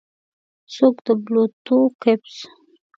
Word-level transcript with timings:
څوک 0.75 0.95
د 1.05 1.07
بلوطو 1.23 1.79
کپس 2.01 2.35